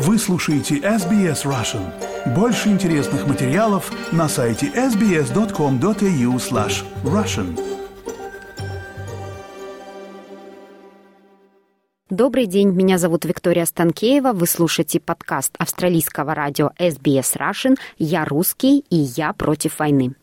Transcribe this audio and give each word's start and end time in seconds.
Вы 0.00 0.16
слушаете 0.16 0.76
SBS 0.76 1.44
Russian. 1.44 1.82
Больше 2.32 2.68
интересных 2.68 3.26
материалов 3.26 3.90
на 4.12 4.28
сайте 4.28 4.66
sbs.com.au 4.68 6.36
slash 6.36 6.84
russian. 7.02 7.58
Добрый 12.08 12.46
день, 12.46 12.68
меня 12.70 12.96
зовут 12.98 13.24
Виктория 13.24 13.64
Станкеева. 13.64 14.30
Вы 14.34 14.46
слушаете 14.46 15.00
подкаст 15.00 15.56
австралийского 15.58 16.32
радио 16.32 16.70
SBS 16.78 17.36
Russian 17.36 17.76
«Я 17.98 18.24
русский 18.24 18.84
и 18.90 18.96
я 18.96 19.32
против 19.32 19.80
войны». 19.80 20.14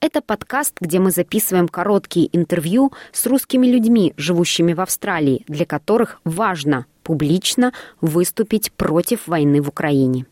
Это 0.00 0.20
подкаст, 0.20 0.74
где 0.80 0.98
мы 0.98 1.12
записываем 1.12 1.68
короткие 1.68 2.28
интервью 2.36 2.92
с 3.12 3.24
русскими 3.26 3.68
людьми, 3.68 4.14
живущими 4.16 4.72
в 4.72 4.80
Австралии, 4.80 5.44
для 5.46 5.64
которых 5.64 6.20
важно 6.24 6.86
публично 7.02 7.72
выступить 8.00 8.72
против 8.72 9.26
войны 9.26 9.60
в 9.60 9.68
Украине. 9.68 10.26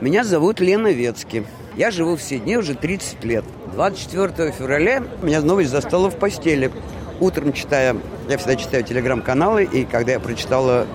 Меня 0.00 0.22
зовут 0.22 0.60
Лена 0.60 0.92
Ветски. 0.92 1.44
Я 1.76 1.90
живу 1.90 2.16
в 2.16 2.22
Сидне 2.22 2.56
уже 2.56 2.74
30 2.74 3.24
лет. 3.24 3.44
24 3.72 4.52
февраля 4.52 5.02
меня 5.22 5.40
новость 5.40 5.70
застала 5.70 6.08
в 6.08 6.16
постели. 6.16 6.70
Утром 7.18 7.52
читая, 7.52 7.96
я 8.28 8.38
всегда 8.38 8.54
читаю 8.54 8.84
телеграм-каналы, 8.84 9.64
и 9.64 9.84
когда 9.84 10.12
я 10.12 10.20
прочитала 10.20 10.86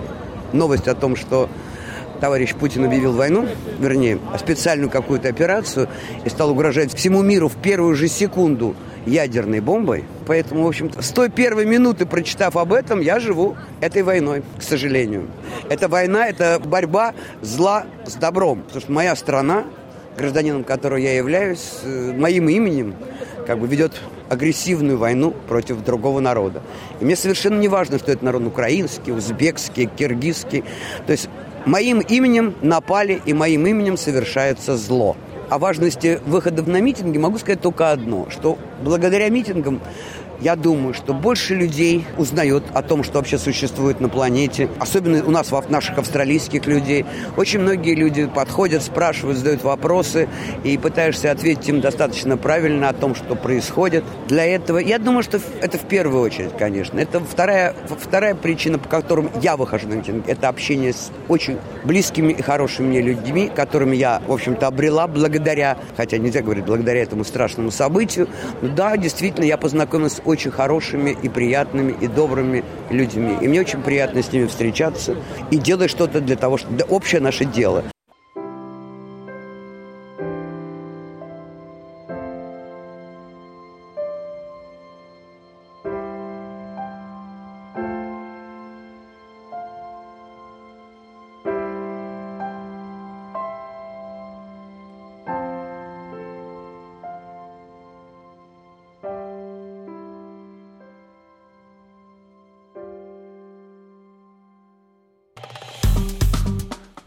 новость 0.54 0.88
о 0.88 0.94
том, 0.94 1.16
что 1.16 1.50
товарищ 2.24 2.54
Путин 2.54 2.86
объявил 2.86 3.12
войну, 3.12 3.46
вернее, 3.78 4.18
специальную 4.38 4.88
какую-то 4.88 5.28
операцию, 5.28 5.90
и 6.24 6.30
стал 6.30 6.52
угрожать 6.52 6.94
всему 6.94 7.20
миру 7.20 7.50
в 7.50 7.56
первую 7.56 7.94
же 7.94 8.08
секунду 8.08 8.74
ядерной 9.04 9.60
бомбой. 9.60 10.04
Поэтому, 10.26 10.64
в 10.64 10.68
общем-то, 10.68 11.02
с 11.02 11.10
той 11.10 11.28
первой 11.28 11.66
минуты, 11.66 12.06
прочитав 12.06 12.56
об 12.56 12.72
этом, 12.72 13.02
я 13.02 13.20
живу 13.20 13.58
этой 13.82 14.02
войной, 14.02 14.42
к 14.58 14.62
сожалению. 14.62 15.26
Эта 15.68 15.86
война– 15.86 16.26
это 16.28 16.58
борьба 16.64 17.12
зла 17.42 17.84
с 18.06 18.14
добром. 18.14 18.62
Потому 18.62 18.80
что 18.80 18.92
моя 18.92 19.14
страна, 19.16 19.64
гражданином 20.16 20.64
которой 20.64 21.02
я 21.02 21.14
являюсь, 21.18 21.80
э, 21.82 22.14
моим 22.16 22.48
именем 22.48 22.94
как 23.46 23.58
бы 23.58 23.66
ведет 23.66 23.92
агрессивную 24.30 24.96
войну 24.96 25.34
против 25.46 25.84
другого 25.84 26.20
народа. 26.20 26.62
И 27.00 27.04
мне 27.04 27.16
совершенно 27.16 27.58
не 27.58 27.68
важно, 27.68 27.98
что 27.98 28.12
это 28.12 28.24
народ 28.24 28.46
украинский, 28.46 29.12
узбекский, 29.12 29.84
киргизский. 29.84 30.64
То 31.04 31.12
есть 31.12 31.28
моим 31.66 32.00
именем 32.00 32.54
напали 32.62 33.20
и 33.24 33.32
моим 33.32 33.66
именем 33.66 33.96
совершается 33.96 34.76
зло. 34.76 35.16
О 35.50 35.58
важности 35.58 36.20
выходов 36.26 36.66
на 36.66 36.80
митинги 36.80 37.18
могу 37.18 37.38
сказать 37.38 37.60
только 37.60 37.90
одно, 37.90 38.28
что 38.30 38.58
благодаря 38.82 39.28
митингам 39.28 39.80
я 40.40 40.56
думаю, 40.56 40.94
что 40.94 41.14
больше 41.14 41.54
людей 41.54 42.06
узнает 42.18 42.64
о 42.74 42.82
том, 42.82 43.04
что 43.04 43.18
вообще 43.18 43.38
существует 43.38 44.00
на 44.00 44.08
планете. 44.08 44.68
Особенно 44.78 45.24
у 45.24 45.30
нас, 45.30 45.50
наших 45.68 45.98
австралийских 45.98 46.66
людей. 46.66 47.04
Очень 47.36 47.60
многие 47.60 47.94
люди 47.94 48.26
подходят, 48.26 48.82
спрашивают, 48.82 49.38
задают 49.38 49.62
вопросы, 49.62 50.28
и 50.64 50.76
пытаешься 50.76 51.30
ответить 51.30 51.68
им 51.68 51.80
достаточно 51.80 52.36
правильно 52.36 52.88
о 52.88 52.92
том, 52.92 53.14
что 53.14 53.34
происходит. 53.34 54.04
Для 54.28 54.44
этого, 54.44 54.78
я 54.78 54.98
думаю, 54.98 55.22
что 55.22 55.40
это 55.60 55.78
в 55.78 55.82
первую 55.82 56.22
очередь, 56.22 56.56
конечно. 56.58 56.98
Это 56.98 57.20
вторая, 57.20 57.74
вторая 57.88 58.34
причина, 58.34 58.78
по 58.78 58.88
которой 58.88 59.28
я 59.42 59.56
выхожу 59.56 59.88
на 59.88 59.94
митинг. 59.94 60.28
Это 60.28 60.48
общение 60.48 60.92
с 60.92 61.10
очень 61.28 61.58
близкими 61.84 62.32
и 62.32 62.42
хорошими 62.42 62.88
мне 62.88 63.00
людьми, 63.00 63.50
которыми 63.54 63.96
я, 63.96 64.22
в 64.26 64.32
общем-то, 64.32 64.66
обрела 64.66 65.06
благодаря, 65.06 65.76
хотя 65.96 66.18
нельзя 66.18 66.42
говорить 66.42 66.64
благодаря 66.64 67.02
этому 67.02 67.24
страшному 67.24 67.70
событию. 67.70 68.28
Но 68.62 68.68
да, 68.68 68.96
действительно, 68.96 69.44
я 69.44 69.56
познакомилась 69.56 70.20
очень 70.24 70.50
хорошими 70.50 71.16
и 71.22 71.28
приятными 71.28 71.92
и 72.00 72.06
добрыми 72.06 72.64
людьми. 72.90 73.36
И 73.40 73.48
мне 73.48 73.60
очень 73.60 73.82
приятно 73.82 74.22
с 74.22 74.32
ними 74.32 74.46
встречаться 74.46 75.16
и 75.50 75.56
делать 75.56 75.90
что-то 75.90 76.20
для 76.20 76.36
того, 76.36 76.58
чтобы 76.58 76.82
общее 76.88 77.20
наше 77.20 77.44
дело. 77.44 77.84